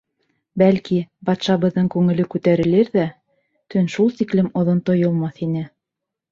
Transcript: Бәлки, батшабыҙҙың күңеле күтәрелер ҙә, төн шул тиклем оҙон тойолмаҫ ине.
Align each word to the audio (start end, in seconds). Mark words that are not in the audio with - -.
Бәлки, 0.61 0.95
батшабыҙҙың 1.29 1.91
күңеле 1.97 2.25
күтәрелер 2.37 2.91
ҙә, 2.97 3.05
төн 3.77 3.93
шул 3.99 4.13
тиклем 4.23 4.53
оҙон 4.65 4.85
тойолмаҫ 4.91 5.43
ине. 5.51 5.67